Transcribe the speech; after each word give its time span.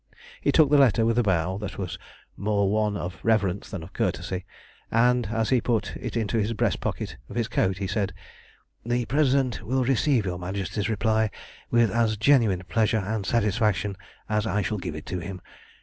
He 0.41 0.51
took 0.51 0.71
the 0.71 0.79
letter 0.79 1.05
with 1.05 1.19
a 1.19 1.21
bow 1.21 1.59
that 1.59 1.77
was 1.77 1.99
more 2.35 2.71
one 2.71 2.97
of 2.97 3.19
reverence 3.21 3.69
than 3.69 3.83
of 3.83 3.93
courtesy, 3.93 4.45
and 4.89 5.27
as 5.27 5.49
he 5.49 5.61
put 5.61 5.95
it 5.95 6.17
into 6.17 6.39
his 6.39 6.53
breast 6.53 6.79
pocket 6.81 7.17
of 7.29 7.35
his 7.35 7.47
coat 7.47 7.77
he 7.77 7.85
said 7.85 8.11
"The 8.83 9.05
President 9.05 9.61
will 9.61 9.83
receive 9.83 10.25
your 10.25 10.39
Majesty's 10.39 10.89
reply 10.89 11.29
with 11.69 11.91
as 11.91 12.17
genuine 12.17 12.63
pleasure 12.67 12.97
and 13.05 13.27
satisfaction 13.27 13.95
as 14.27 14.47
I 14.47 14.63
shall 14.63 14.79
give 14.79 14.95
it 14.95 15.05
to 15.05 15.19
him. 15.19 15.39